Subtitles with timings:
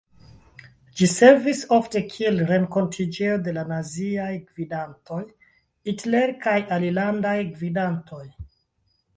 [0.99, 5.21] Ĝi servis ofte kiel renkontiĝejo de la naziaj gvidantoj,
[5.91, 8.27] Hitler kaj alilandaj gvidantoj.